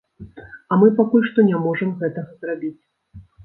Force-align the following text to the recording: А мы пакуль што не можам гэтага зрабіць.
А 0.71 0.77
мы 0.83 0.89
пакуль 1.01 1.29
што 1.29 1.47
не 1.51 1.61
можам 1.67 1.95
гэтага 2.03 2.31
зрабіць. 2.43 2.77